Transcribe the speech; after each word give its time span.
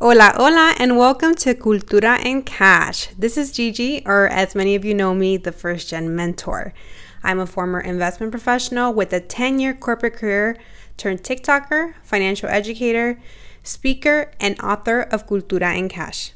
Hola, 0.00 0.32
hola, 0.36 0.76
and 0.78 0.96
welcome 0.96 1.34
to 1.34 1.56
Cultura 1.56 2.22
& 2.44 2.46
Cash. 2.46 3.08
This 3.18 3.36
is 3.36 3.50
Gigi, 3.50 4.00
or 4.06 4.28
as 4.28 4.54
many 4.54 4.76
of 4.76 4.84
you 4.84 4.94
know 4.94 5.12
me, 5.12 5.36
the 5.36 5.50
first 5.50 5.88
gen 5.88 6.14
mentor. 6.14 6.72
I'm 7.24 7.40
a 7.40 7.46
former 7.46 7.80
investment 7.80 8.30
professional 8.30 8.94
with 8.94 9.12
a 9.12 9.18
10 9.18 9.58
year 9.58 9.74
corporate 9.74 10.14
career 10.14 10.56
turned 10.96 11.24
TikToker, 11.24 11.94
financial 12.04 12.48
educator, 12.48 13.20
speaker, 13.64 14.30
and 14.38 14.56
author 14.60 15.00
of 15.00 15.26
Cultura 15.26 15.88
& 15.88 15.90
Cash. 15.90 16.30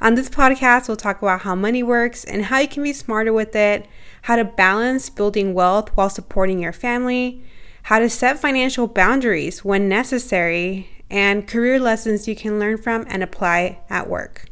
On 0.00 0.16
this 0.16 0.28
podcast, 0.28 0.88
we'll 0.88 0.96
talk 0.96 1.22
about 1.22 1.42
how 1.42 1.54
money 1.54 1.84
works 1.84 2.24
and 2.24 2.46
how 2.46 2.58
you 2.58 2.66
can 2.66 2.82
be 2.82 2.92
smarter 2.92 3.32
with 3.32 3.54
it, 3.54 3.86
how 4.22 4.34
to 4.34 4.44
balance 4.44 5.10
building 5.10 5.54
wealth 5.54 5.96
while 5.96 6.10
supporting 6.10 6.58
your 6.58 6.72
family, 6.72 7.40
how 7.82 8.00
to 8.00 8.10
set 8.10 8.40
financial 8.40 8.88
boundaries 8.88 9.64
when 9.64 9.88
necessary, 9.88 10.95
and 11.10 11.46
career 11.46 11.78
lessons 11.78 12.26
you 12.26 12.36
can 12.36 12.58
learn 12.58 12.78
from 12.78 13.04
and 13.08 13.22
apply 13.22 13.80
at 13.88 14.08
work. 14.08 14.46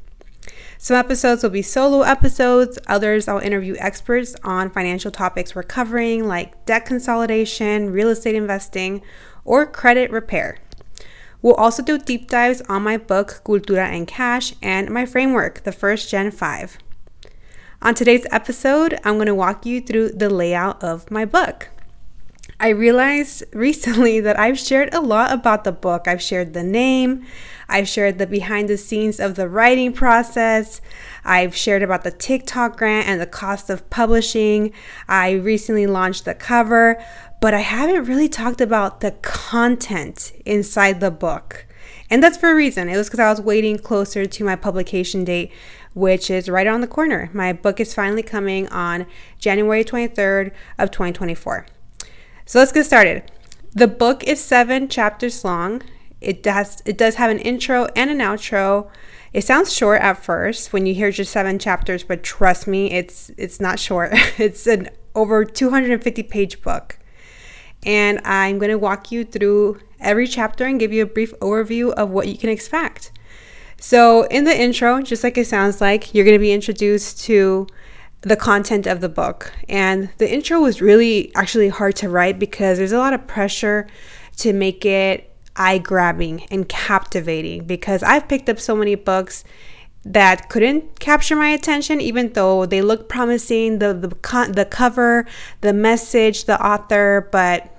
Some 0.79 0.97
episodes 0.97 1.43
will 1.43 1.51
be 1.51 1.63
solo 1.63 2.03
episodes, 2.03 2.79
others 2.87 3.27
I'll 3.27 3.39
interview 3.39 3.75
experts 3.79 4.37
on 4.45 4.71
financial 4.71 5.11
topics 5.11 5.55
we're 5.55 5.63
covering, 5.63 6.29
like 6.29 6.67
debt 6.67 6.85
consolidation, 6.85 7.91
real 7.91 8.11
estate 8.11 8.35
investing, 8.35 9.01
or 9.45 9.65
credit 9.67 10.11
repair. 10.11 10.59
We'll 11.41 11.55
also 11.55 11.83
do 11.83 11.99
deep 11.99 12.29
dives 12.29 12.63
on 12.69 12.83
my 12.83 12.97
book, 12.97 13.43
Cultura 13.45 14.07
& 14.07 14.07
Cash, 14.07 14.55
and 14.63 14.91
my 14.91 15.07
framework, 15.07 15.65
the 15.65 15.73
First 15.73 16.11
Gen 16.11 16.31
5. 16.31 16.79
On 17.83 17.95
today's 17.95 18.27
episode, 18.31 18.99
I'm 19.05 19.17
going 19.17 19.27
to 19.27 19.35
walk 19.35 19.67
you 19.67 19.81
through 19.83 20.11
the 20.11 20.31
layout 20.31 20.83
of 20.83 21.11
my 21.11 21.27
book. 21.27 21.69
I 22.65 22.71
realized 22.71 23.45
recently 23.53 24.21
that 24.21 24.41
I've 24.41 24.59
shared 24.59 24.95
a 24.95 25.01
lot 25.03 25.33
about 25.33 25.65
the 25.65 25.73
book. 25.73 26.09
I've 26.09 26.23
shared 26.23 26.55
the 26.55 26.63
name, 26.63 27.27
I've 27.69 27.87
shared 27.87 28.17
the 28.17 28.27
behind 28.27 28.71
the 28.71 28.79
scenes 28.79 29.21
of 29.21 29.35
the 29.35 29.51
writing 29.51 29.93
process, 29.93 30.81
I've 31.27 31.55
shared 31.55 31.83
about 31.83 32.05
the 32.05 32.11
TikTok 32.11 32.79
grant 32.79 33.07
and 33.07 33.21
the 33.21 33.27
cost 33.27 33.69
of 33.69 33.91
publishing. 33.91 34.73
I 35.07 35.33
recently 35.33 35.87
launched 35.87 36.25
the 36.25 36.35
cover, 36.35 36.99
but 37.39 37.53
I 37.53 37.61
haven't 37.61 38.07
really 38.07 38.31
talked 38.31 38.63
about 38.63 39.01
the 39.01 39.11
content 39.11 40.33
inside 40.47 41.01
the 41.01 41.11
book. 41.11 41.67
And 42.09 42.23
that's 42.23 42.39
for 42.39 42.51
a 42.51 42.55
reason. 42.55 42.89
It 42.89 42.97
was 42.97 43.09
because 43.09 43.21
I 43.21 43.29
was 43.29 43.43
waiting 43.43 43.79
closer 43.79 44.25
to 44.25 44.45
my 44.45 44.57
publication 44.57 45.23
date, 45.23 45.53
which 45.93 46.31
is 46.31 46.49
right 46.49 46.67
on 46.67 46.81
the 46.81 46.87
corner. 46.87 47.29
My 47.35 47.53
book 47.53 47.79
is 47.79 47.93
finally 47.93 48.23
coming 48.23 48.69
on 48.69 49.05
January 49.39 49.85
23rd 49.85 50.53
of 50.79 50.91
2024. 50.91 51.67
So 52.47 52.59
let's 52.59 52.73
get 52.73 52.85
started. 52.85 53.31
The 53.73 53.89
book 53.89 54.25
is 54.25 54.43
seven 54.43 54.89
chapters 54.89 55.45
long. 55.45 55.83
It 56.21 56.43
does 56.43 56.83
it 56.85 56.97
does 56.97 57.17
have 57.17 57.31
an 57.31 57.39
intro 57.39 57.89
and 57.97 58.11
an 58.11 58.19
outro. 58.19 58.89
It 59.33 59.43
sounds 59.43 59.75
short 59.75 60.01
at 60.01 60.23
first 60.23 60.73
when 60.73 60.87
you 60.87 60.95
hear 60.95 61.11
just 61.11 61.33
seven 61.33 61.59
chapters, 61.59 62.05
but 62.05 62.23
trust 62.23 62.67
me, 62.67 62.91
it's 62.93 63.31
it's 63.37 63.61
not 63.61 63.79
short. 63.79 64.11
it's 64.39 64.67
an 64.67 64.91
over 65.15 65.45
250 65.45 66.23
page 66.25 66.63
book 66.63 66.99
and 67.85 68.21
I'm 68.25 68.59
going 68.59 68.71
to 68.71 68.79
walk 68.79 69.13
you 69.13 69.25
through 69.25 69.81
every 70.01 70.27
chapter 70.27 70.65
and 70.65 70.81
give 70.81 70.93
you 70.93 71.03
a 71.03 71.07
brief 71.07 71.33
overview 71.41 71.93
of 71.93 72.11
what 72.11 72.29
you 72.29 72.37
can 72.37 72.51
expect. 72.51 73.13
So, 73.79 74.23
in 74.25 74.45
the 74.45 74.59
intro, 74.59 75.03
just 75.03 75.23
like 75.23 75.37
it 75.37 75.47
sounds 75.47 75.81
like, 75.81 76.15
you're 76.15 76.25
going 76.25 76.37
to 76.37 76.41
be 76.41 76.53
introduced 76.53 77.21
to 77.25 77.67
the 78.25 78.37
content 78.37 78.87
of 78.87 79.01
the 79.01 79.09
book. 79.09 79.53
And 79.69 80.11
the 80.19 80.33
intro 80.33 80.61
was 80.61 80.81
really 80.81 81.35
actually 81.35 81.69
hard 81.69 81.97
to 81.97 82.09
write 82.09 82.39
because 82.39 82.79
there's 82.79 82.93
a 82.93 82.99
lot 82.99 83.13
of 83.13 83.27
pressure 83.27 83.87
to 84.39 84.53
make 84.53 84.85
it 84.85 85.31
eye 85.57 85.79
grabbing 85.79 86.45
and 86.51 86.69
captivating 86.69 87.65
because 87.65 88.03
I've 88.03 88.29
picked 88.29 88.49
up 88.49 88.59
so 88.59 88.75
many 88.75 88.97
books 88.97 89.45
that 90.05 90.49
couldn't 90.49 90.99
capture 90.99 91.37
my 91.37 91.49
attention 91.49 92.01
even 92.01 92.33
though 92.33 92.67
they 92.67 92.83
look 92.83 93.09
promising 93.09 93.79
the 93.79 93.95
the, 93.95 94.09
the 94.53 94.67
cover 94.67 95.25
the 95.63 95.73
message 95.73 96.45
the 96.45 96.61
author 96.63 97.29
but 97.33 97.75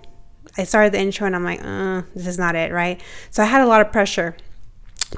I 0.58 0.64
started 0.64 0.94
the 0.94 1.00
intro 1.00 1.28
and 1.28 1.36
I'm 1.36 1.44
like, 1.44 1.62
uh, 1.64 2.04
this 2.16 2.28
is 2.28 2.38
not 2.38 2.56
it, 2.56 2.72
right? 2.72 3.02
So 3.30 3.44
I 3.44 3.46
had 3.46 3.62
a 3.62 3.66
lot 3.66 3.82
of 3.82 3.92
pressure 3.92 4.38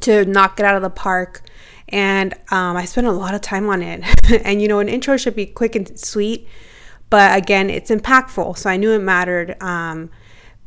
to 0.01 0.25
knock 0.25 0.59
it 0.59 0.65
out 0.65 0.75
of 0.75 0.81
the 0.81 0.89
park. 0.89 1.41
And 1.89 2.33
um, 2.51 2.75
I 2.77 2.85
spent 2.85 3.07
a 3.07 3.11
lot 3.11 3.33
of 3.33 3.41
time 3.41 3.69
on 3.69 3.81
it. 3.81 4.03
and 4.45 4.61
you 4.61 4.67
know, 4.67 4.79
an 4.79 4.89
intro 4.89 5.17
should 5.17 5.35
be 5.35 5.45
quick 5.45 5.75
and 5.75 5.97
sweet, 5.99 6.47
but 7.09 7.37
again, 7.37 7.69
it's 7.69 7.89
impactful. 7.89 8.57
So 8.57 8.69
I 8.69 8.77
knew 8.77 8.91
it 8.91 8.99
mattered. 8.99 9.61
Um, 9.61 10.09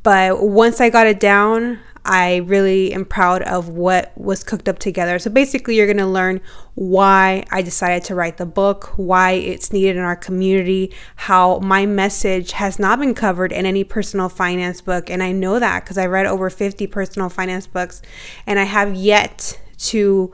but 0.03 0.42
once 0.42 0.80
I 0.80 0.88
got 0.88 1.06
it 1.06 1.20
down, 1.20 1.78
I 2.04 2.36
really 2.36 2.94
am 2.94 3.04
proud 3.04 3.42
of 3.42 3.69
what 3.69 4.16
was 4.16 4.42
cooked 4.42 4.69
up 4.69 4.78
together. 4.78 5.19
So 5.19 5.30
basically, 5.30 5.76
you're 5.76 5.86
going 5.86 5.98
to 5.98 6.06
learn 6.06 6.41
why 6.75 7.44
I 7.50 7.60
decided 7.60 8.04
to 8.04 8.14
write 8.14 8.38
the 8.38 8.47
book, 8.47 8.92
why 8.97 9.32
it's 9.32 9.72
needed 9.72 9.97
in 9.97 10.03
our 10.03 10.16
community, 10.16 10.94
how 11.16 11.59
my 11.59 11.84
message 11.84 12.53
has 12.53 12.78
not 12.78 12.98
been 12.98 13.14
covered 13.14 13.53
in 13.53 13.66
any 13.66 13.84
personal 13.84 14.30
finance 14.30 14.80
book. 14.80 15.10
And 15.10 15.22
I 15.22 15.32
know 15.32 15.59
that 15.59 15.84
because 15.84 15.98
I 15.98 16.06
read 16.06 16.25
over 16.25 16.48
50 16.48 16.86
personal 16.86 17.28
finance 17.28 17.66
books 17.66 18.00
and 18.47 18.59
I 18.59 18.64
have 18.64 18.94
yet 18.94 19.60
to 19.78 20.32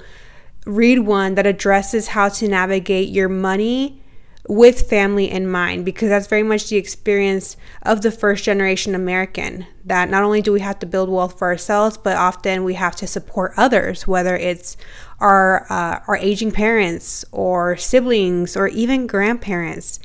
read 0.67 0.99
one 0.99 1.35
that 1.37 1.47
addresses 1.47 2.09
how 2.09 2.29
to 2.29 2.49
navigate 2.49 3.09
your 3.09 3.29
money 3.29 4.03
with 4.49 4.89
family 4.89 5.31
in 5.31 5.49
mind 5.49 5.85
because 5.85 6.09
that's 6.09 6.27
very 6.29 6.43
much 6.43 6.69
the 6.69 6.77
experience 6.77 7.57
of 7.83 8.03
the 8.03 8.11
first 8.13 8.45
generation 8.45 8.95
American 8.95 9.67
that 9.85 10.09
not 10.09 10.23
only 10.23 10.41
do 10.41 10.53
we 10.53 10.61
have 10.61 10.79
to 10.79 10.87
build 10.87 11.09
wealth 11.09 11.37
for 11.37 11.49
ourselves 11.49 11.97
but 11.97 12.17
often 12.17 12.63
we 12.63 12.75
have 12.75 12.95
to 12.95 13.07
support 13.09 13.53
others 13.57 14.07
whether 14.07 14.37
it's 14.37 14.77
our 15.21 15.67
uh, 15.71 16.01
our 16.07 16.17
aging 16.17 16.53
parents 16.53 17.25
or 17.33 17.77
siblings 17.77 18.57
or 18.57 18.69
even 18.69 19.07
grandparents. 19.07 19.99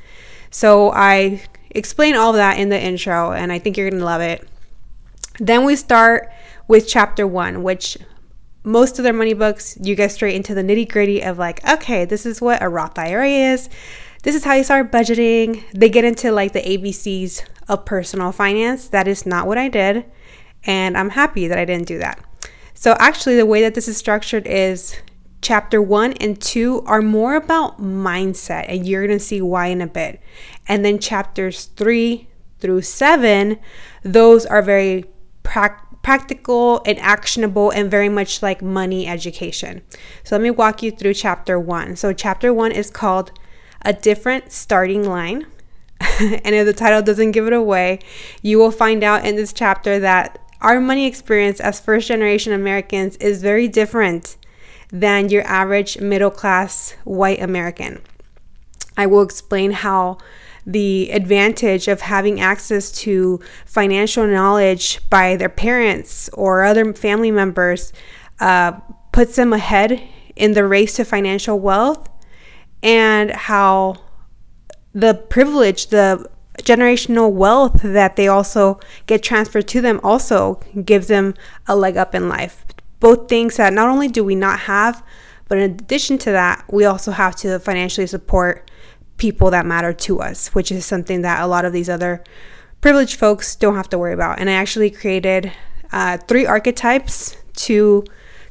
So 0.50 0.92
I 0.92 1.44
explain 1.70 2.16
all 2.16 2.32
of 2.32 2.38
that 2.38 2.60
in 2.60 2.70
the 2.70 2.82
intro 2.82 3.32
and 3.32 3.52
I 3.52 3.60
think 3.60 3.78
you're 3.78 3.90
to 3.90 3.98
love 3.98 4.22
it. 4.22 4.48
Then 5.40 5.66
we 5.66 5.76
start 5.76 6.32
with 6.68 6.88
chapter 6.88 7.28
1 7.28 7.64
which 7.64 7.98
most 8.64 9.00
of 9.00 9.04
their 9.04 9.14
money 9.14 9.34
books 9.34 9.78
you 9.82 9.96
get 9.96 10.12
straight 10.12 10.36
into 10.36 10.54
the 10.54 10.64
nitty 10.64 10.88
gritty 10.88 11.22
of 11.22 11.38
like 11.38 11.68
okay 11.68 12.06
this 12.06 12.26
is 12.26 12.42
what 12.42 12.62
a 12.62 12.70
Roth 12.70 12.98
IRA 12.98 13.28
is 13.28 13.70
this 14.24 14.36
is 14.36 14.44
how 14.44 14.54
you 14.54 14.64
start 14.64 14.92
budgeting. 14.92 15.64
They 15.74 15.90
get 15.90 16.06
into 16.06 16.32
like 16.32 16.54
the 16.54 16.62
ABCs 16.62 17.44
of 17.68 17.86
personal 17.86 18.32
finance. 18.32 18.88
That 18.88 19.08
is 19.08 19.26
not 19.26 19.48
what 19.48 19.58
I 19.58 19.68
did. 19.68 20.06
And 20.64 20.96
I'm 20.96 21.10
happy 21.10 21.48
that 21.48 21.58
I 21.58 21.66
didn't 21.66 21.88
do 21.88 21.98
that. 21.98 22.24
So, 22.76 22.96
actually, 23.00 23.36
the 23.36 23.46
way 23.48 23.62
that 23.62 23.74
this 23.74 23.88
is 23.88 23.98
structured 23.98 24.46
is 24.46 24.96
chapter 25.42 25.82
one 25.82 26.14
and 26.14 26.40
two 26.40 26.84
are 26.86 27.02
more 27.02 27.36
about 27.36 27.82
mindset, 27.82 28.66
and 28.68 28.88
you're 28.88 29.06
going 29.06 29.18
to 29.18 29.24
see 29.24 29.42
why 29.42 29.68
in 29.68 29.82
a 29.82 29.88
bit. 29.88 30.22
And 30.68 30.86
then 30.86 31.00
chapters 31.00 31.66
three 31.66 32.28
through 32.60 32.84
seven, 32.84 33.58
those 34.04 34.46
are 34.46 34.62
very 34.62 35.06
practical 35.42 35.91
practical 36.02 36.82
and 36.86 36.98
actionable 37.00 37.70
and 37.72 37.92
very 37.92 38.10
much 38.10 38.42
like 38.42 38.62
money 38.62 39.08
education. 39.08 39.82
So 40.24 40.36
let 40.36 40.42
me 40.42 40.52
walk 40.52 40.82
you 40.82 40.92
through 40.92 41.14
chapter 41.14 41.60
one. 41.60 41.96
So, 41.96 42.14
chapter 42.14 42.54
one 42.54 42.72
is 42.72 42.90
called 42.90 43.32
a 43.84 43.94
different 43.94 44.52
starting 44.52 45.08
line. 45.08 45.48
and 46.20 46.56
if 46.56 46.66
the 46.66 46.74
title 46.74 47.02
doesn't 47.02 47.32
give 47.32 47.48
it 47.48 47.54
away, 47.54 48.00
you 48.42 48.58
will 48.58 48.72
find 48.72 49.04
out 49.04 49.26
in 49.26 49.36
this 49.36 49.54
chapter 49.54 50.00
that 50.00 50.40
our 50.62 50.80
money 50.80 51.08
experience 51.08 51.60
as 51.60 51.80
first 51.80 52.08
generation 52.08 52.54
Americans 52.54 53.16
is 53.18 53.42
very 53.42 53.68
different 53.68 54.38
than 54.92 55.30
your 55.30 55.44
average 55.44 56.00
middle 56.00 56.30
class 56.30 56.96
white 57.04 57.42
American. 57.42 58.02
I 58.98 59.06
will 59.06 59.22
explain 59.22 59.72
how 59.72 60.18
the 60.66 61.12
advantage 61.12 61.88
of 61.88 62.02
having 62.02 62.40
access 62.40 62.92
to 62.92 63.40
financial 63.66 64.28
knowledge 64.28 65.00
by 65.10 65.36
their 65.36 65.50
parents 65.50 66.30
or 66.34 66.64
other 66.64 66.94
family 66.94 67.32
members 67.32 67.94
uh, 68.40 68.74
puts 69.12 69.36
them 69.36 69.54
ahead 69.54 70.02
in 70.36 70.54
the 70.54 70.66
race 70.66 70.94
to 70.96 71.04
financial 71.04 71.60
wealth 71.60 72.10
and 72.84 73.32
how 73.32 73.96
the 74.94 75.14
privilege, 75.14 75.88
the 75.88 76.30
generational 76.60 77.32
wealth 77.32 77.82
that 77.82 78.16
they 78.16 78.28
also 78.28 78.80
get 79.08 79.24
transferred 79.24 79.68
to 79.68 79.82
them 79.82 80.00
also 80.04 80.56
gives 80.84 81.08
them 81.08 81.34
a 81.68 81.76
leg 81.76 81.98
up 81.98 82.14
in 82.14 82.30
life. 82.30 82.66
Both 83.00 83.30
things 83.30 83.58
that 83.58 83.74
not 83.74 83.90
only 83.90 84.08
do 84.08 84.24
we 84.24 84.36
not 84.36 84.62
have, 84.62 85.04
but 85.48 85.58
in 85.58 85.72
addition 85.72 86.18
to 86.20 86.32
that, 86.32 86.64
we 86.72 86.86
also 86.86 87.12
have 87.12 87.36
to 87.38 87.60
financially 87.60 88.08
support 88.08 88.71
people 89.22 89.52
that 89.52 89.68
matter 89.68 89.94
to 89.94 90.20
us, 90.20 90.48
which 90.56 90.72
is 90.72 90.84
something 90.84 91.22
that 91.22 91.44
a 91.44 91.46
lot 91.46 91.64
of 91.64 91.72
these 91.72 91.88
other 91.88 92.24
privileged 92.82 93.20
folks 93.20 93.56
don't 93.56 93.76
have 93.76 93.88
to 93.88 94.00
worry 94.00 94.14
about. 94.14 94.40
And 94.40 94.50
I 94.50 94.54
actually 94.54 94.90
created 94.90 95.54
uh, 95.92 96.18
three 96.18 96.48
archetypes 96.48 97.38
to 97.68 98.04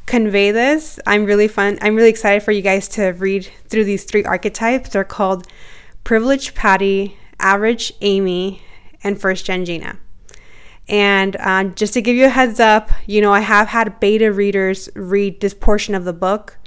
convey 0.07 0.53
this. 0.53 1.01
I'm 1.09 1.25
really 1.25 1.49
fun. 1.49 1.77
I'm 1.83 1.97
really 1.97 2.09
excited 2.09 2.45
for 2.45 2.53
you 2.53 2.63
guys 2.63 2.87
to 2.91 3.09
read 3.09 3.51
through 3.67 3.83
these 3.83 4.05
three 4.05 4.23
archetypes. 4.23 4.91
They're 4.91 5.03
called 5.03 5.49
Privileged 6.05 6.55
Patty, 6.55 7.19
Average 7.41 7.93
Amy, 8.01 8.63
and 9.03 9.21
First 9.21 9.47
Gen 9.47 9.65
Gina. 9.65 9.99
And 10.89 11.35
uh, 11.41 11.65
just 11.65 11.95
to 11.95 12.01
give 12.01 12.15
you 12.15 12.27
a 12.27 12.29
heads 12.29 12.61
up, 12.61 12.93
you 13.07 13.21
know, 13.21 13.33
I 13.33 13.41
have 13.41 13.67
had 13.67 13.99
beta 13.99 14.31
readers 14.31 14.89
read 14.95 15.41
this 15.41 15.55
portion 15.55 15.97
of 15.97 16.05
the 16.05 16.13
book. 16.13 16.59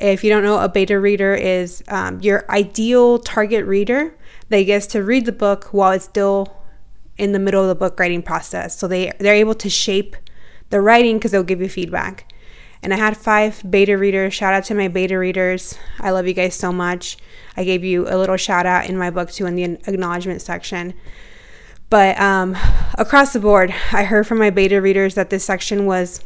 If 0.00 0.24
you 0.24 0.30
don't 0.30 0.42
know, 0.42 0.58
a 0.58 0.68
beta 0.68 0.98
reader 0.98 1.34
is 1.34 1.84
um, 1.88 2.20
your 2.20 2.50
ideal 2.50 3.18
target 3.18 3.66
reader 3.66 4.16
that 4.48 4.62
gets 4.62 4.86
to 4.88 5.02
read 5.02 5.26
the 5.26 5.32
book 5.32 5.66
while 5.72 5.92
it's 5.92 6.06
still 6.06 6.56
in 7.18 7.32
the 7.32 7.38
middle 7.38 7.62
of 7.62 7.68
the 7.68 7.74
book 7.74 8.00
writing 8.00 8.22
process. 8.22 8.78
So 8.78 8.88
they, 8.88 9.12
they're 9.18 9.34
able 9.34 9.54
to 9.54 9.68
shape 9.68 10.16
the 10.70 10.80
writing 10.80 11.18
because 11.18 11.32
they'll 11.32 11.42
give 11.42 11.60
you 11.60 11.68
feedback. 11.68 12.32
And 12.82 12.94
I 12.94 12.96
had 12.96 13.16
five 13.16 13.62
beta 13.68 13.98
readers. 13.98 14.32
Shout 14.32 14.54
out 14.54 14.64
to 14.64 14.74
my 14.74 14.88
beta 14.88 15.18
readers. 15.18 15.76
I 15.98 16.10
love 16.10 16.26
you 16.26 16.32
guys 16.32 16.54
so 16.54 16.72
much. 16.72 17.18
I 17.56 17.64
gave 17.64 17.84
you 17.84 18.08
a 18.08 18.16
little 18.16 18.38
shout 18.38 18.64
out 18.64 18.88
in 18.88 18.96
my 18.96 19.10
book 19.10 19.30
too 19.30 19.44
in 19.44 19.54
the 19.54 19.64
acknowledgement 19.64 20.40
section. 20.40 20.94
But 21.90 22.18
um, 22.18 22.56
across 22.94 23.32
the 23.32 23.40
board, 23.40 23.74
I 23.92 24.04
heard 24.04 24.26
from 24.26 24.38
my 24.38 24.50
beta 24.50 24.80
readers 24.80 25.14
that 25.16 25.28
this 25.28 25.44
section 25.44 25.84
was 25.84 26.24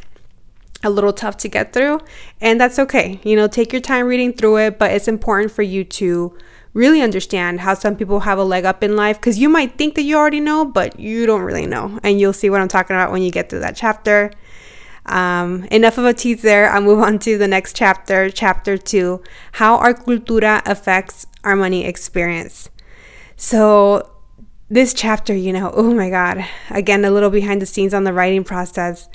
a 0.84 0.90
little 0.90 1.12
tough 1.12 1.36
to 1.38 1.48
get 1.48 1.72
through, 1.72 2.00
and 2.40 2.60
that's 2.60 2.78
okay. 2.78 3.20
You 3.24 3.36
know, 3.36 3.48
take 3.48 3.72
your 3.72 3.80
time 3.80 4.06
reading 4.06 4.32
through 4.32 4.58
it, 4.58 4.78
but 4.78 4.92
it's 4.92 5.08
important 5.08 5.52
for 5.52 5.62
you 5.62 5.84
to 5.84 6.36
really 6.74 7.00
understand 7.00 7.60
how 7.60 7.74
some 7.74 7.96
people 7.96 8.20
have 8.20 8.38
a 8.38 8.44
leg 8.44 8.64
up 8.64 8.82
in 8.82 8.96
life 8.96 9.16
because 9.18 9.38
you 9.38 9.48
might 9.48 9.78
think 9.78 9.94
that 9.94 10.02
you 10.02 10.16
already 10.16 10.40
know, 10.40 10.64
but 10.64 10.98
you 10.98 11.24
don't 11.24 11.42
really 11.42 11.66
know. 11.66 11.98
And 12.02 12.20
you'll 12.20 12.32
see 12.32 12.50
what 12.50 12.60
I'm 12.60 12.68
talking 12.68 12.96
about 12.96 13.12
when 13.12 13.22
you 13.22 13.30
get 13.30 13.48
through 13.48 13.60
that 13.60 13.76
chapter. 13.76 14.32
Um, 15.06 15.64
enough 15.70 15.98
of 15.98 16.04
a 16.04 16.14
tease 16.14 16.42
there. 16.42 16.70
I'll 16.70 16.80
move 16.80 16.98
on 16.98 17.18
to 17.20 17.38
the 17.38 17.46
next 17.46 17.76
chapter, 17.76 18.30
chapter 18.30 18.76
two 18.76 19.22
how 19.52 19.76
our 19.76 19.94
cultura 19.94 20.62
affects 20.66 21.26
our 21.44 21.54
money 21.54 21.84
experience. 21.84 22.70
So, 23.36 24.10
this 24.70 24.94
chapter, 24.94 25.34
you 25.34 25.52
know, 25.52 25.70
oh 25.74 25.92
my 25.92 26.08
God, 26.08 26.44
again, 26.70 27.04
a 27.04 27.10
little 27.10 27.30
behind 27.30 27.60
the 27.60 27.66
scenes 27.66 27.92
on 27.92 28.04
the 28.04 28.12
writing 28.12 28.44
process. 28.44 29.08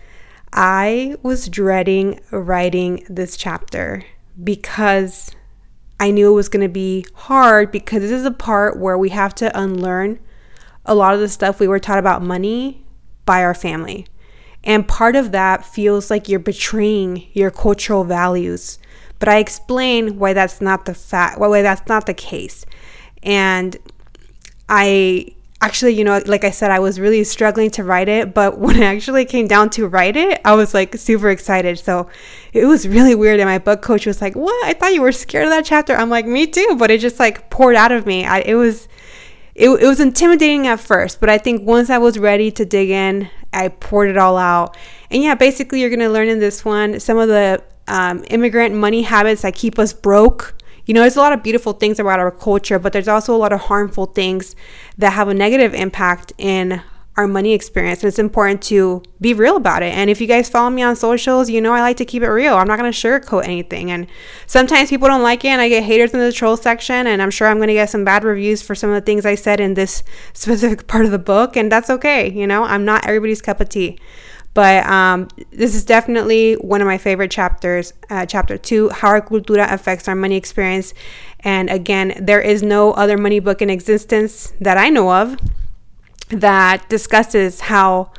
I 0.54 1.16
was 1.22 1.48
dreading 1.48 2.20
writing 2.32 3.06
this 3.10 3.38
chapter 3.38 4.04
because 4.44 5.32
I 6.00 6.12
knew 6.12 6.32
it 6.32 6.36
was 6.36 6.50
going 6.50 6.66
to 6.66 6.72
be 6.74 7.06
hard 7.14 7.72
because 7.72 8.02
this 8.02 8.12
is 8.12 8.26
a 8.26 8.32
part 8.32 8.80
where 8.80 8.98
we 8.98 9.10
have 9.10 9.36
to 9.36 9.58
unlearn 9.60 10.20
a 10.86 10.96
lot 10.96 11.14
of 11.14 11.20
the 11.20 11.30
stuff 11.30 11.60
we 11.60 11.68
were 11.68 11.80
taught 11.80 12.00
about 12.00 12.22
money 12.24 12.84
by 13.26 13.44
our 13.44 13.54
family. 13.54 14.08
And 14.64 14.88
part 14.88 15.16
of 15.16 15.32
that 15.32 15.66
feels 15.66 16.10
like 16.10 16.28
you're 16.28 16.40
betraying 16.40 17.28
your 17.34 17.52
cultural 17.52 18.04
values. 18.04 18.80
But 19.20 19.30
I 19.30 19.38
explain 19.38 20.18
why 20.18 20.34
that's 20.34 20.62
not 20.62 20.86
the 20.86 20.94
fact, 20.94 21.40
why 21.40 21.62
that's 21.62 21.88
not 21.88 22.06
the 22.06 22.14
case. 22.14 22.66
And 23.22 23.78
I 24.68 25.36
actually, 25.62 25.94
you 25.94 26.04
know, 26.04 26.22
like 26.26 26.44
I 26.44 26.52
said, 26.52 26.72
I 26.72 26.80
was 26.80 27.00
really 27.00 27.24
struggling 27.24 27.70
to 27.72 27.84
write 27.84 28.08
it, 28.08 28.34
but 28.34 28.58
when 28.60 28.82
I 28.82 28.86
actually 28.86 29.26
came 29.26 29.48
down 29.48 29.70
to 29.72 29.88
write 29.88 30.16
it, 30.16 30.42
I 30.46 30.56
was 30.56 30.74
like 30.74 30.96
super 30.96 31.30
excited. 31.30 31.80
So 31.80 32.10
it 32.54 32.66
was 32.66 32.88
really 32.88 33.16
weird. 33.16 33.40
And 33.40 33.50
my 33.50 33.60
book 33.60 33.82
coach 33.82 34.06
was 34.06 34.22
like, 34.22 34.36
What? 34.36 34.66
I 34.66 34.74
thought 34.74 34.94
you 34.94 35.02
were 35.02 35.12
scared 35.12 35.46
of 35.46 35.52
that 35.52 35.66
chapter. 35.66 35.96
I'm 35.96 36.10
like, 36.10 36.26
Me 36.26 36.48
too. 36.48 36.76
But 36.78 36.92
it 36.92 37.00
just 37.00 37.20
like 37.20 37.50
poured 37.50 37.76
out 37.76 37.92
of 37.92 38.06
me. 38.06 38.26
I, 38.26 38.40
it 38.40 38.56
was. 38.56 38.88
It, 39.56 39.68
it 39.68 39.88
was 39.88 40.00
intimidating 40.00 40.68
at 40.68 40.80
first, 40.80 41.20
but 41.20 41.28
I 41.28 41.38
think 41.38 41.68
once 41.68 41.90
I 41.90 41.98
was 41.98 42.18
ready 42.18 42.50
to 42.50 42.64
dig 42.64 42.92
in, 42.92 43.30
I 43.52 43.68
poured 43.68 44.08
it 44.10 44.18
all 44.18 44.38
out. 44.38 44.78
And 45.12 45.22
yeah, 45.22 45.36
basically, 45.36 45.82
you're 45.82 45.90
going 45.90 46.00
to 46.00 46.08
learn 46.08 46.30
in 46.30 46.40
this 46.40 46.64
one 46.64 46.98
some 47.02 47.18
of 47.18 47.28
the 47.28 47.62
um, 47.90 48.24
immigrant 48.30 48.76
money 48.76 49.02
habits 49.02 49.42
that 49.42 49.56
keep 49.56 49.78
us 49.78 49.92
broke 49.92 50.56
you 50.90 50.96
know, 50.96 51.02
there's 51.02 51.18
a 51.18 51.22
lot 51.22 51.34
of 51.34 51.44
beautiful 51.44 51.74
things 51.74 52.00
about 52.00 52.18
our 52.18 52.32
culture, 52.32 52.80
but 52.80 52.94
there's 52.94 53.08
also 53.08 53.36
a 53.36 53.38
lot 53.38 53.54
of 53.54 53.60
harmful 53.60 54.08
things 54.08 54.56
that 54.98 55.14
have 55.14 55.28
a 55.28 55.36
negative 55.36 55.76
impact 55.76 56.34
in 56.40 56.82
our 57.16 57.28
money 57.28 57.54
experience. 57.54 58.02
And 58.02 58.08
it's 58.08 58.18
important 58.18 58.64
to 58.64 59.04
be 59.22 59.36
real 59.36 59.56
about 59.56 59.84
it. 59.84 59.94
And 59.94 60.10
if 60.10 60.20
you 60.20 60.26
guys 60.26 60.50
follow 60.50 60.72
me 60.72 60.82
on 60.82 60.96
socials, 60.96 61.48
you 61.48 61.62
know 61.62 61.74
I 61.74 61.82
like 61.82 61.98
to 61.98 62.06
keep 62.06 62.24
it 62.24 62.30
real. 62.30 62.56
I'm 62.56 62.68
not 62.68 62.80
going 62.80 62.92
to 62.92 62.98
sugarcoat 62.98 63.44
anything. 63.44 63.92
And 63.92 64.08
sometimes 64.48 64.90
people 64.90 65.08
don't 65.08 65.22
like 65.22 65.46
it, 65.46 65.50
and 65.50 65.62
I 65.62 65.70
get 65.70 65.84
haters 65.84 66.12
in 66.12 66.22
the 66.22 66.32
troll 66.32 66.58
section. 66.58 67.06
And 67.06 67.22
I'm 67.22 67.30
sure 67.30 67.48
I'm 67.48 67.58
going 67.58 67.68
to 67.68 67.76
get 67.76 67.92
some 67.92 68.04
bad 68.04 68.24
reviews 68.24 68.64
for 68.64 68.74
some 68.74 68.90
of 68.90 68.96
the 68.96 69.06
things 69.06 69.28
I 69.28 69.36
said 69.36 69.60
in 69.60 69.76
this 69.76 70.02
specific 70.34 70.88
part 70.88 71.06
of 71.06 71.12
the 71.12 71.20
book. 71.20 71.56
And 71.56 71.72
that's 71.72 71.92
okay. 71.92 72.32
You 72.32 72.48
know, 72.48 72.64
I'm 72.64 72.84
not 72.84 73.06
everybody's 73.06 73.44
cup 73.44 73.62
of 73.62 73.70
tea. 73.70 74.00
But 74.54 74.86
um, 74.88 75.28
this 75.52 75.76
is 75.76 75.86
definitely 75.86 76.54
one 76.56 76.82
of 76.82 76.88
my 76.88 76.98
favorite 76.98 77.32
chapters, 77.32 77.94
uh, 78.10 78.26
chapter 78.26 78.58
two, 78.58 78.90
how 78.90 79.10
our 79.10 79.22
cultura 79.22 79.72
affects 79.72 80.08
our 80.08 80.16
money 80.16 80.36
experience. 80.36 80.94
And 81.42 81.70
again, 81.70 82.16
there 82.20 82.42
is 82.42 82.64
no 82.64 82.92
other 82.94 83.18
money 83.18 83.40
book 83.40 83.62
in 83.62 83.70
existence 83.70 84.54
that 84.60 84.78
I 84.78 84.90
know 84.90 85.12
of 85.12 85.38
that 86.30 86.90
discusses 86.90 87.62
how 87.62 88.12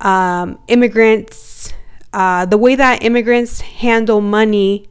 um, 0.00 0.58
immigrants, 0.68 1.72
uh, 2.12 2.46
the 2.46 2.58
way 2.58 2.74
that 2.74 3.02
immigrants 3.02 3.60
handle 3.60 4.20
money, 4.20 4.88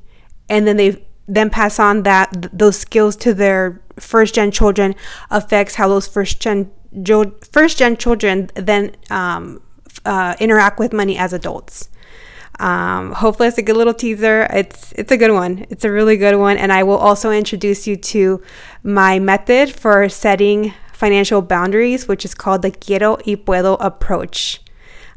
and 0.49 0.67
then 0.67 0.77
they 0.77 1.03
then 1.27 1.49
pass 1.49 1.79
on 1.79 2.03
that 2.03 2.31
th- 2.31 2.49
those 2.53 2.77
skills 2.77 3.15
to 3.17 3.33
their 3.33 3.81
first 3.99 4.35
gen 4.35 4.51
children 4.51 4.95
affects 5.29 5.75
how 5.75 5.87
those 5.87 6.07
first 6.07 6.39
gen 6.39 6.71
first 7.51 7.77
gen 7.77 7.97
children 7.97 8.49
then 8.55 8.95
um, 9.09 9.61
uh, 10.05 10.35
interact 10.39 10.79
with 10.79 10.93
money 10.93 11.17
as 11.17 11.33
adults. 11.33 11.89
Um, 12.59 13.11
hopefully, 13.11 13.49
it's 13.49 13.57
a 13.57 13.61
good 13.61 13.77
little 13.77 13.93
teaser. 13.93 14.47
It's 14.51 14.91
it's 14.93 15.11
a 15.11 15.17
good 15.17 15.31
one. 15.31 15.65
It's 15.69 15.85
a 15.85 15.91
really 15.91 16.17
good 16.17 16.35
one, 16.37 16.57
and 16.57 16.71
I 16.71 16.83
will 16.83 16.97
also 16.97 17.31
introduce 17.31 17.85
you 17.85 17.95
to 17.95 18.41
my 18.83 19.19
method 19.19 19.71
for 19.71 20.09
setting 20.09 20.73
financial 20.93 21.41
boundaries, 21.41 22.07
which 22.07 22.25
is 22.25 22.33
called 22.33 22.63
the 22.63 22.71
Quiero 22.71 23.17
y 23.27 23.35
Puedo 23.35 23.77
approach. 23.79 24.61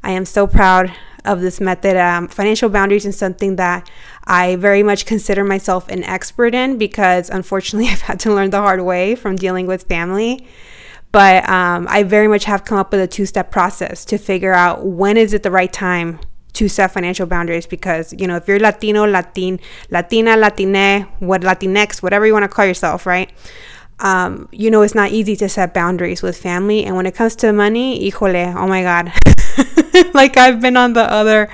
I 0.02 0.10
am 0.12 0.24
so 0.26 0.46
proud 0.46 0.92
of 1.24 1.40
this 1.40 1.60
method. 1.60 1.96
Um, 1.96 2.28
financial 2.28 2.68
boundaries 2.68 3.06
is 3.06 3.16
something 3.16 3.56
that 3.56 3.88
I 4.24 4.56
very 4.56 4.82
much 4.82 5.06
consider 5.06 5.44
myself 5.44 5.88
an 5.88 6.04
expert 6.04 6.54
in 6.54 6.78
because 6.78 7.30
unfortunately 7.30 7.88
I've 7.92 8.02
had 8.02 8.20
to 8.20 8.34
learn 8.34 8.50
the 8.50 8.60
hard 8.60 8.82
way 8.82 9.14
from 9.14 9.36
dealing 9.36 9.66
with 9.66 9.84
family. 9.84 10.46
But 11.12 11.48
um, 11.48 11.86
I 11.90 12.04
very 12.04 12.28
much 12.28 12.44
have 12.44 12.64
come 12.64 12.78
up 12.78 12.92
with 12.92 13.00
a 13.00 13.06
two 13.06 13.26
step 13.26 13.50
process 13.50 14.04
to 14.06 14.18
figure 14.18 14.52
out 14.52 14.86
when 14.86 15.16
is 15.16 15.32
it 15.32 15.42
the 15.42 15.50
right 15.50 15.72
time 15.72 16.20
to 16.52 16.68
set 16.68 16.92
financial 16.92 17.26
boundaries 17.26 17.66
because 17.66 18.12
you 18.12 18.26
know 18.26 18.36
if 18.36 18.46
you're 18.46 18.58
Latino, 18.58 19.06
Latin, 19.06 19.58
Latina, 19.90 20.36
Latine, 20.36 21.06
what 21.18 21.42
Latinx, 21.42 22.02
whatever 22.02 22.26
you 22.26 22.32
want 22.32 22.44
to 22.44 22.48
call 22.48 22.66
yourself, 22.66 23.06
right? 23.06 23.30
Um, 23.98 24.48
you 24.50 24.70
know 24.70 24.82
it's 24.82 24.94
not 24.94 25.10
easy 25.10 25.36
to 25.36 25.48
set 25.48 25.74
boundaries 25.74 26.22
with 26.22 26.36
family, 26.36 26.84
and 26.84 26.96
when 26.96 27.06
it 27.06 27.14
comes 27.14 27.36
to 27.36 27.52
money, 27.52 28.10
híjole, 28.10 28.54
oh 28.54 28.66
my 28.66 28.82
god, 28.82 29.12
like 30.14 30.36
I've 30.36 30.60
been 30.60 30.76
on 30.76 30.92
the 30.94 31.02
other 31.02 31.48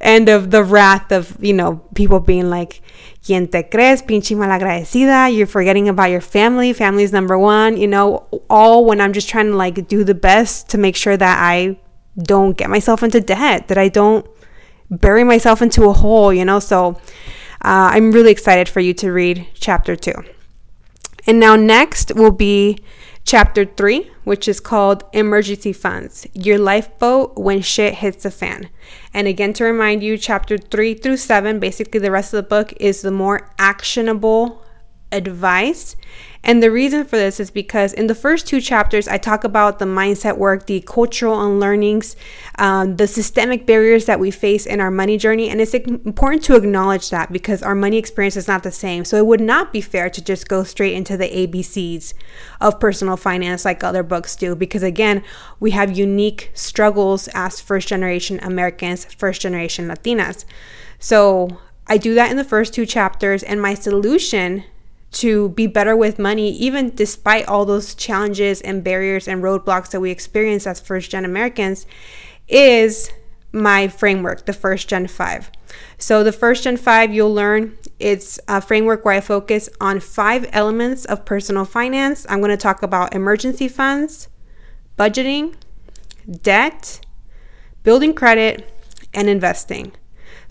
end 0.00 0.28
of 0.28 0.50
the 0.50 0.62
wrath 0.64 1.12
of 1.12 1.36
you 1.42 1.52
know 1.52 1.76
people 1.94 2.20
being 2.20 2.50
like 2.50 2.82
¿Quién 3.24 3.50
te 3.50 3.68
crees? 3.70 4.02
Pinche 4.02 4.36
malagradecida. 4.36 5.34
You're 5.34 5.46
forgetting 5.46 5.88
about 5.88 6.10
your 6.10 6.20
family. 6.20 6.74
Family's 6.74 7.10
number 7.10 7.38
one. 7.38 7.78
You 7.78 7.88
know, 7.88 8.26
all 8.50 8.84
when 8.84 9.00
I'm 9.00 9.14
just 9.14 9.30
trying 9.30 9.46
to 9.46 9.56
like 9.56 9.88
do 9.88 10.04
the 10.04 10.14
best 10.14 10.68
to 10.70 10.78
make 10.78 10.94
sure 10.94 11.16
that 11.16 11.38
I 11.40 11.78
don't 12.22 12.56
get 12.56 12.68
myself 12.68 13.02
into 13.02 13.20
debt, 13.20 13.68
that 13.68 13.78
I 13.78 13.88
don't 13.88 14.26
bury 14.90 15.24
myself 15.24 15.62
into 15.62 15.84
a 15.84 15.94
hole, 15.94 16.34
you 16.34 16.44
know? 16.44 16.58
So 16.58 17.00
uh, 17.64 17.90
I'm 17.92 18.12
really 18.12 18.30
excited 18.30 18.68
for 18.68 18.80
you 18.80 18.92
to 18.94 19.10
read 19.10 19.46
chapter 19.54 19.96
two. 19.96 20.22
And 21.26 21.40
now, 21.40 21.56
next 21.56 22.14
will 22.14 22.30
be 22.30 22.78
chapter 23.24 23.64
three, 23.64 24.10
which 24.24 24.48
is 24.48 24.60
called 24.60 25.04
Emergency 25.12 25.72
Funds 25.72 26.26
Your 26.32 26.58
Lifeboat 26.58 27.36
When 27.36 27.60
Shit 27.60 27.94
Hits 27.94 28.24
the 28.24 28.30
Fan. 28.30 28.68
And 29.12 29.28
again, 29.28 29.52
to 29.54 29.64
remind 29.64 30.02
you, 30.02 30.18
chapter 30.18 30.58
three 30.58 30.94
through 30.94 31.18
seven, 31.18 31.60
basically 31.60 32.00
the 32.00 32.10
rest 32.10 32.34
of 32.34 32.42
the 32.42 32.48
book 32.48 32.72
is 32.80 33.02
the 33.02 33.10
more 33.10 33.50
actionable 33.58 34.64
advice. 35.12 35.96
And 36.46 36.62
the 36.62 36.70
reason 36.70 37.04
for 37.06 37.16
this 37.16 37.40
is 37.40 37.50
because 37.50 37.94
in 37.94 38.06
the 38.06 38.14
first 38.14 38.46
two 38.46 38.60
chapters, 38.60 39.08
I 39.08 39.16
talk 39.16 39.44
about 39.44 39.78
the 39.78 39.86
mindset 39.86 40.36
work, 40.36 40.66
the 40.66 40.82
cultural 40.82 41.40
unlearnings, 41.42 42.16
um, 42.58 42.96
the 42.96 43.06
systemic 43.06 43.64
barriers 43.64 44.04
that 44.04 44.20
we 44.20 44.30
face 44.30 44.66
in 44.66 44.78
our 44.78 44.90
money 44.90 45.16
journey. 45.16 45.48
And 45.48 45.58
it's 45.58 45.72
important 45.72 46.44
to 46.44 46.56
acknowledge 46.56 47.08
that 47.08 47.32
because 47.32 47.62
our 47.62 47.74
money 47.74 47.96
experience 47.96 48.36
is 48.36 48.46
not 48.46 48.62
the 48.62 48.70
same. 48.70 49.06
So 49.06 49.16
it 49.16 49.24
would 49.24 49.40
not 49.40 49.72
be 49.72 49.80
fair 49.80 50.10
to 50.10 50.22
just 50.22 50.46
go 50.46 50.64
straight 50.64 50.92
into 50.92 51.16
the 51.16 51.30
ABCs 51.30 52.12
of 52.60 52.78
personal 52.78 53.16
finance 53.16 53.64
like 53.64 53.82
other 53.82 54.02
books 54.02 54.36
do. 54.36 54.54
Because 54.54 54.82
again, 54.82 55.24
we 55.60 55.70
have 55.70 55.96
unique 55.96 56.50
struggles 56.52 57.26
as 57.28 57.58
first 57.58 57.88
generation 57.88 58.38
Americans, 58.42 59.06
first 59.06 59.40
generation 59.40 59.88
Latinas. 59.88 60.44
So 60.98 61.58
I 61.86 61.96
do 61.96 62.14
that 62.14 62.30
in 62.30 62.36
the 62.36 62.44
first 62.44 62.74
two 62.74 62.84
chapters. 62.84 63.42
And 63.42 63.62
my 63.62 63.72
solution 63.72 64.64
to 65.14 65.50
be 65.50 65.66
better 65.66 65.96
with 65.96 66.18
money, 66.18 66.50
even 66.50 66.94
despite 66.94 67.46
all 67.46 67.64
those 67.64 67.94
challenges 67.94 68.60
and 68.60 68.84
barriers 68.84 69.28
and 69.28 69.42
roadblocks 69.42 69.90
that 69.90 70.00
we 70.00 70.10
experience 70.10 70.66
as 70.66 70.80
first 70.80 71.10
gen 71.10 71.24
Americans, 71.24 71.86
is 72.48 73.10
my 73.52 73.86
framework, 73.88 74.46
the 74.46 74.52
first 74.52 74.88
gen 74.88 75.06
five. 75.06 75.50
So, 75.98 76.24
the 76.24 76.32
first 76.32 76.64
gen 76.64 76.76
five, 76.76 77.14
you'll 77.14 77.32
learn 77.32 77.78
it's 78.00 78.40
a 78.48 78.60
framework 78.60 79.04
where 79.04 79.14
I 79.14 79.20
focus 79.20 79.68
on 79.80 80.00
five 80.00 80.48
elements 80.52 81.04
of 81.04 81.24
personal 81.24 81.64
finance. 81.64 82.26
I'm 82.28 82.40
going 82.40 82.50
to 82.50 82.56
talk 82.56 82.82
about 82.82 83.14
emergency 83.14 83.68
funds, 83.68 84.28
budgeting, 84.98 85.54
debt, 86.42 87.00
building 87.84 88.14
credit, 88.14 88.68
and 89.12 89.28
investing. 89.28 89.92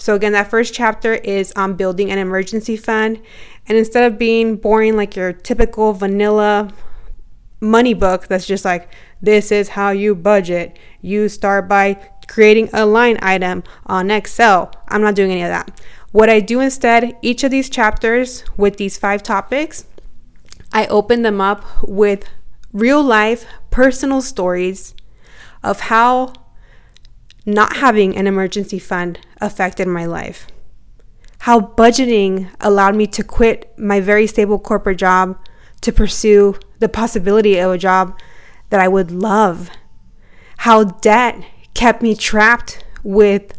So, 0.03 0.15
again, 0.15 0.33
that 0.33 0.49
first 0.49 0.73
chapter 0.73 1.13
is 1.13 1.53
on 1.55 1.75
building 1.75 2.11
an 2.11 2.17
emergency 2.17 2.75
fund. 2.75 3.21
And 3.65 3.77
instead 3.77 4.03
of 4.03 4.19
being 4.19 4.57
boring 4.57 4.97
like 4.97 5.15
your 5.15 5.31
typical 5.31 5.93
vanilla 5.93 6.73
money 7.61 7.93
book 7.93 8.27
that's 8.27 8.45
just 8.45 8.65
like, 8.65 8.91
this 9.21 9.49
is 9.49 9.69
how 9.69 9.91
you 9.91 10.13
budget, 10.13 10.77
you 10.99 11.29
start 11.29 11.69
by 11.69 11.93
creating 12.27 12.69
a 12.73 12.85
line 12.85 13.17
item 13.21 13.63
on 13.85 14.11
Excel. 14.11 14.73
I'm 14.89 15.01
not 15.01 15.15
doing 15.15 15.31
any 15.31 15.43
of 15.43 15.47
that. 15.47 15.79
What 16.11 16.29
I 16.29 16.41
do 16.41 16.59
instead, 16.59 17.15
each 17.21 17.45
of 17.45 17.51
these 17.51 17.69
chapters 17.69 18.43
with 18.57 18.75
these 18.75 18.97
five 18.97 19.23
topics, 19.23 19.85
I 20.73 20.85
open 20.87 21.21
them 21.21 21.39
up 21.39 21.63
with 21.81 22.25
real 22.73 23.01
life 23.01 23.45
personal 23.71 24.21
stories 24.21 24.95
of 25.63 25.79
how 25.79 26.33
not 27.45 27.77
having 27.77 28.17
an 28.17 28.27
emergency 28.27 28.79
fund 28.79 29.19
affected 29.43 29.87
my 29.87 30.05
life. 30.05 30.47
How 31.39 31.59
budgeting 31.59 32.49
allowed 32.61 32.95
me 32.95 33.05
to 33.07 33.23
quit 33.23 33.73
my 33.77 33.99
very 33.99 34.27
stable 34.27 34.59
corporate 34.59 34.97
job 34.97 35.37
to 35.81 35.91
pursue 35.91 36.55
the 36.79 36.87
possibility 36.87 37.57
of 37.59 37.71
a 37.71 37.77
job 37.77 38.17
that 38.69 38.79
I 38.79 38.87
would 38.87 39.11
love. 39.11 39.69
How 40.57 40.85
debt 40.85 41.43
kept 41.73 42.01
me 42.01 42.15
trapped 42.15 42.83
with 43.03 43.53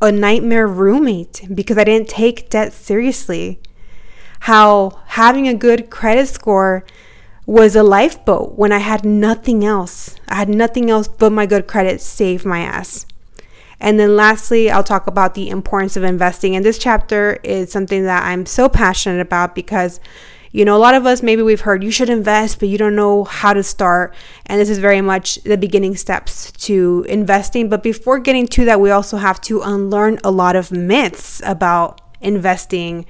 a 0.00 0.10
nightmare 0.10 0.66
roommate 0.66 1.42
because 1.54 1.76
I 1.76 1.84
didn't 1.84 2.08
take 2.08 2.48
debt 2.48 2.72
seriously. 2.72 3.60
How 4.40 5.02
having 5.06 5.46
a 5.46 5.54
good 5.54 5.90
credit 5.90 6.28
score 6.28 6.84
was 7.44 7.76
a 7.76 7.82
lifeboat 7.82 8.58
when 8.58 8.72
I 8.72 8.78
had 8.78 9.04
nothing 9.04 9.64
else. 9.64 10.16
I 10.28 10.34
had 10.36 10.48
nothing 10.48 10.90
else 10.90 11.08
but 11.08 11.32
my 11.32 11.46
good 11.46 11.66
credit 11.66 12.00
saved 12.00 12.44
my 12.44 12.60
ass. 12.60 13.06
And 13.80 14.00
then 14.00 14.16
lastly, 14.16 14.70
I'll 14.70 14.84
talk 14.84 15.06
about 15.06 15.34
the 15.34 15.48
importance 15.48 15.96
of 15.96 16.02
investing. 16.02 16.56
And 16.56 16.64
this 16.64 16.78
chapter 16.78 17.38
is 17.42 17.70
something 17.70 18.04
that 18.04 18.24
I'm 18.24 18.46
so 18.46 18.68
passionate 18.68 19.20
about 19.20 19.54
because 19.54 20.00
you 20.56 20.64
know, 20.64 20.74
a 20.74 20.78
lot 20.78 20.94
of 20.94 21.04
us 21.04 21.22
maybe 21.22 21.42
we've 21.42 21.60
heard 21.60 21.84
you 21.84 21.90
should 21.90 22.08
invest, 22.08 22.60
but 22.60 22.70
you 22.70 22.78
don't 22.78 22.96
know 22.96 23.24
how 23.24 23.52
to 23.52 23.62
start. 23.62 24.14
And 24.46 24.58
this 24.58 24.70
is 24.70 24.78
very 24.78 25.02
much 25.02 25.34
the 25.44 25.58
beginning 25.58 25.96
steps 25.96 26.50
to 26.52 27.04
investing. 27.10 27.68
But 27.68 27.82
before 27.82 28.18
getting 28.18 28.46
to 28.48 28.64
that, 28.64 28.80
we 28.80 28.90
also 28.90 29.18
have 29.18 29.38
to 29.42 29.60
unlearn 29.60 30.18
a 30.24 30.30
lot 30.30 30.56
of 30.56 30.72
myths 30.72 31.42
about 31.44 32.00
investing. 32.22 33.04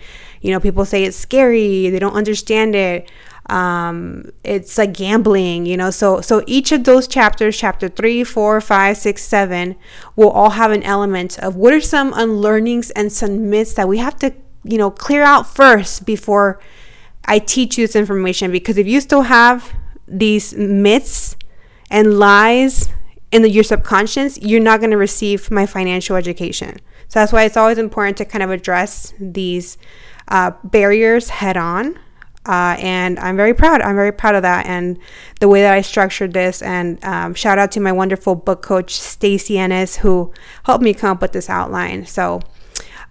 You 0.46 0.52
know, 0.52 0.60
people 0.60 0.84
say 0.84 1.04
it's 1.04 1.16
scary, 1.16 1.90
they 1.90 1.98
don't 1.98 2.14
understand 2.14 2.74
it. 2.74 3.10
Um, 3.48 4.30
it's 4.42 4.76
like 4.76 4.92
gambling 4.92 5.66
you 5.66 5.76
know 5.76 5.92
so 5.92 6.20
so 6.20 6.42
each 6.48 6.72
of 6.72 6.82
those 6.82 7.06
chapters 7.06 7.56
chapter 7.56 7.88
three 7.88 8.24
four 8.24 8.60
five 8.60 8.96
six 8.96 9.22
seven 9.22 9.76
will 10.16 10.30
all 10.30 10.50
have 10.50 10.72
an 10.72 10.82
element 10.82 11.38
of 11.38 11.54
what 11.54 11.72
are 11.72 11.80
some 11.80 12.12
unlearnings 12.16 12.90
and 12.90 13.12
some 13.12 13.48
myths 13.48 13.74
that 13.74 13.86
we 13.86 13.98
have 13.98 14.16
to 14.16 14.34
you 14.64 14.76
know 14.76 14.90
clear 14.90 15.22
out 15.22 15.46
first 15.46 16.04
before 16.04 16.58
i 17.26 17.38
teach 17.38 17.78
you 17.78 17.86
this 17.86 17.94
information. 17.94 18.50
Because 18.50 18.78
if 18.78 18.86
you 18.86 19.00
still 19.00 19.22
have 19.22 19.72
these 20.08 20.54
myths 20.54 21.36
and 21.90 22.18
lies 22.18 22.88
in 23.30 23.42
the, 23.42 23.50
your 23.50 23.64
subconscious 23.64 24.38
you're 24.42 24.60
not 24.60 24.80
going 24.80 24.90
to 24.90 24.96
receive 24.96 25.50
my 25.50 25.66
financial 25.66 26.16
education. 26.16 26.80
So 27.08 27.20
that's 27.20 27.32
why 27.32 27.44
it's 27.44 27.56
always 27.56 27.78
important 27.78 28.16
to 28.18 28.24
kind 28.24 28.42
of 28.42 28.50
address 28.50 29.14
these 29.20 29.78
uh, 30.28 30.52
barriers 30.64 31.28
head 31.30 31.56
on 31.56 31.98
uh, 32.46 32.76
and 32.78 33.18
I'm 33.18 33.36
very 33.36 33.54
proud. 33.54 33.80
I'm 33.82 33.96
very 33.96 34.12
proud 34.12 34.36
of 34.36 34.42
that 34.42 34.66
and 34.66 34.98
the 35.40 35.48
way 35.48 35.62
that 35.62 35.72
I 35.72 35.80
structured 35.80 36.32
this. 36.32 36.62
And 36.62 37.04
um, 37.04 37.34
shout 37.34 37.58
out 37.58 37.72
to 37.72 37.80
my 37.80 37.92
wonderful 37.92 38.36
book 38.36 38.62
coach, 38.62 38.94
Stacy 38.94 39.58
Ennis, 39.58 39.96
who 39.96 40.32
helped 40.64 40.82
me 40.82 40.94
come 40.94 41.10
up 41.12 41.22
with 41.22 41.32
this 41.32 41.50
outline. 41.50 42.06
So 42.06 42.40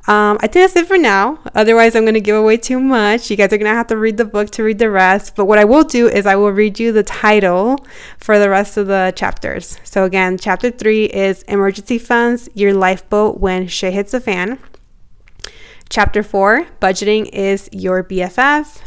um, 0.07 0.37
I 0.39 0.47
think 0.47 0.53
that's 0.53 0.75
it 0.75 0.87
for 0.87 0.97
now. 0.97 1.39
Otherwise, 1.53 1.95
I'm 1.95 2.03
going 2.03 2.13
to 2.13 2.21
give 2.21 2.35
away 2.35 2.57
too 2.57 2.79
much. 2.79 3.29
You 3.29 3.35
guys 3.35 3.47
are 3.47 3.57
going 3.57 3.69
to 3.69 3.75
have 3.75 3.87
to 3.87 3.97
read 3.97 4.17
the 4.17 4.25
book 4.25 4.51
to 4.51 4.63
read 4.63 4.79
the 4.79 4.89
rest. 4.89 5.35
But 5.35 5.45
what 5.45 5.59
I 5.59 5.65
will 5.65 5.83
do 5.83 6.07
is 6.07 6.25
I 6.25 6.35
will 6.35 6.51
read 6.51 6.79
you 6.79 6.91
the 6.91 7.03
title 7.03 7.85
for 8.17 8.39
the 8.39 8.49
rest 8.49 8.77
of 8.77 8.87
the 8.87 9.11
chapters. 9.15 9.79
So, 9.83 10.05
again, 10.05 10.37
chapter 10.37 10.69
three 10.69 11.05
is 11.05 11.41
Emergency 11.43 11.97
Funds, 11.97 12.49
Your 12.53 12.73
Lifeboat 12.73 13.39
When 13.39 13.67
Shit 13.67 13.93
Hits 13.93 14.11
the 14.11 14.21
Fan. 14.21 14.59
Chapter 15.89 16.23
four, 16.23 16.67
Budgeting 16.81 17.29
is 17.31 17.69
Your 17.71 18.03
BFF. 18.03 18.81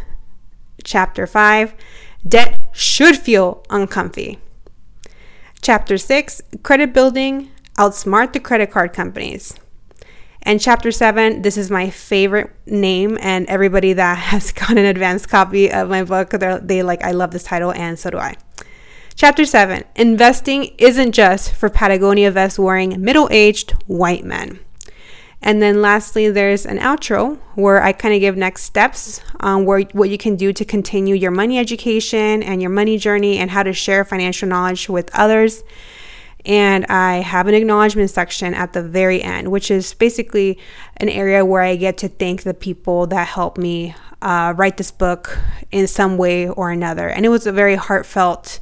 Chapter 0.85 1.27
5 1.27 1.75
Debt 2.27 2.69
should 2.73 3.17
feel 3.17 3.65
uncomfy. 3.71 4.39
Chapter 5.63 5.97
6 5.97 6.43
Credit 6.63 6.93
building 6.93 7.51
outsmart 7.77 8.33
the 8.33 8.41
credit 8.41 8.71
card 8.71 8.93
companies. 8.93 9.55
And 10.43 10.61
chapter 10.61 10.91
7, 10.91 11.43
this 11.43 11.57
is 11.57 11.71
my 11.71 11.91
favorite 11.91 12.51
name, 12.67 13.19
and 13.21 13.47
everybody 13.47 13.93
that 13.93 14.19
has 14.31 14.53
got 14.53 14.71
an 14.71 14.79
advanced 14.79 15.29
copy 15.29 15.71
of 15.71 15.89
my 15.89 16.05
book, 16.05 16.31
they 16.31 16.83
like, 16.83 17.03
I 17.03 17.13
love 17.13 17.31
this 17.31 17.45
title, 17.45 17.73
and 17.73 17.99
so 17.99 18.11
do 18.11 18.19
I. 18.19 18.35
Chapter 19.15 19.45
7 19.45 19.85
Investing 19.97 20.75
isn't 20.79 21.13
just 21.13 21.55
for 21.55 21.69
Patagonia 21.69 22.31
vest 22.31 22.59
wearing 22.59 23.01
middle 23.03 23.29
aged 23.31 23.73
white 23.87 24.25
men. 24.25 24.61
And 25.41 25.63
then 25.63 25.81
lastly, 25.81 26.31
there's 26.31 26.67
an 26.67 26.79
outro 26.79 27.39
where 27.55 27.83
I 27.83 27.93
kind 27.93 28.15
of 28.15 28.21
give 28.21 28.37
next 28.37 28.65
steps 28.65 29.21
on 29.41 29.65
where 29.65 29.83
what 29.93 30.11
you 30.11 30.19
can 30.19 30.35
do 30.35 30.53
to 30.53 30.65
continue 30.65 31.15
your 31.15 31.31
money 31.31 31.59
education 31.59 32.43
and 32.43 32.61
your 32.61 32.71
money 32.71 32.99
journey 32.99 33.39
and 33.39 33.51
how 33.51 33.63
to 33.63 33.73
share 33.73 34.05
financial 34.05 34.49
knowledge 34.49 34.89
with 34.89 35.11
others. 35.15 35.63
And 36.45 36.87
I 36.87 37.17
have 37.17 37.47
an 37.47 37.55
acknowledgement 37.55 38.11
section 38.11 38.55
at 38.55 38.73
the 38.73 38.83
very 38.83 39.23
end, 39.23 39.51
which 39.51 39.71
is 39.71 39.95
basically 39.95 40.59
an 40.97 41.09
area 41.09 41.45
where 41.45 41.63
I 41.63 41.77
get 41.77 41.99
to 41.99 42.09
thank 42.09 42.43
the 42.43 42.55
people 42.55 43.07
that 43.09 43.29
helped 43.29 43.59
me 43.59 43.95
uh, 44.23 44.55
write 44.57 44.77
this 44.77 44.91
book 44.91 45.39
in 45.71 45.87
some 45.87 46.17
way 46.17 46.49
or 46.49 46.71
another. 46.71 47.09
And 47.09 47.25
it 47.25 47.29
was 47.29 47.47
a 47.47 47.53
very 47.53 47.77
heartfelt 47.77 48.61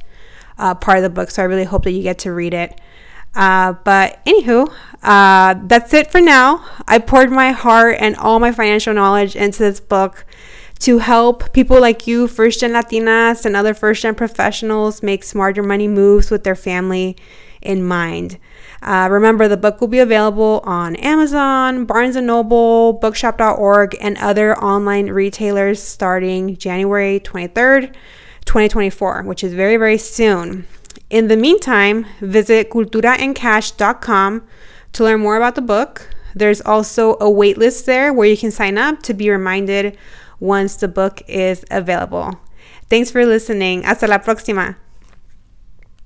uh, 0.57 0.75
part 0.75 0.97
of 0.97 1.03
the 1.03 1.09
book, 1.09 1.31
so 1.31 1.41
I 1.41 1.45
really 1.45 1.63
hope 1.63 1.83
that 1.83 1.91
you 1.91 2.03
get 2.03 2.19
to 2.19 2.33
read 2.33 2.53
it. 2.53 2.79
Uh, 3.37 3.73
but 3.83 4.19
anywho, 4.25 4.67
uh, 5.03 5.53
that's 5.67 5.93
it 5.93 6.11
for 6.11 6.19
now. 6.19 6.65
I 6.87 6.97
poured 6.97 7.31
my 7.31 7.51
heart 7.51 7.97
and 7.99 8.15
all 8.15 8.39
my 8.39 8.51
financial 8.51 8.95
knowledge 8.95 9.35
into 9.35 9.59
this 9.59 9.79
book 9.79 10.25
to 10.79 10.97
help 10.97 11.53
people 11.53 11.79
like 11.79 12.07
you, 12.07 12.27
first 12.27 12.59
gen 12.61 12.73
Latinas, 12.73 13.45
and 13.45 13.55
other 13.55 13.75
first 13.75 14.01
gen 14.01 14.15
professionals 14.15 15.03
make 15.03 15.23
smarter 15.23 15.61
money 15.61 15.87
moves 15.87 16.31
with 16.31 16.43
their 16.43 16.55
family 16.55 17.15
in 17.61 17.83
mind. 17.83 18.39
Uh, 18.81 19.07
remember, 19.11 19.47
the 19.47 19.57
book 19.57 19.81
will 19.81 19.87
be 19.87 19.99
available 19.99 20.61
on 20.63 20.95
Amazon, 20.95 21.85
Barnes 21.85 22.15
and 22.15 22.25
Noble, 22.25 22.93
Bookshop.org, 22.93 23.95
and 24.01 24.17
other 24.17 24.57
online 24.57 25.11
retailers 25.11 25.81
starting 25.81 26.57
January 26.57 27.19
23rd, 27.19 27.93
2024, 28.45 29.23
which 29.23 29.43
is 29.43 29.53
very, 29.53 29.77
very 29.77 29.97
soon. 29.99 30.67
In 31.09 31.29
the 31.29 31.37
meantime, 31.37 32.05
visit 32.19 32.69
culturaandcash.com 32.69 34.43
to 34.93 35.03
learn 35.03 35.19
more 35.21 35.37
about 35.37 35.55
the 35.55 35.61
book. 35.61 36.09
There's 36.35 36.61
also 36.61 37.13
a 37.13 37.31
waitlist 37.31 37.85
there 37.85 38.11
where 38.11 38.27
you 38.27 38.37
can 38.37 38.51
sign 38.51 38.77
up 38.77 39.01
to 39.03 39.13
be 39.13 39.29
reminded 39.29 39.97
once 40.39 40.75
the 40.75 40.87
book 40.89 41.21
is 41.27 41.63
available. 41.71 42.39
Thanks 42.89 43.09
for 43.09 43.25
listening. 43.25 43.83
Hasta 43.83 44.07
la 44.07 44.19
próxima. 44.19 44.75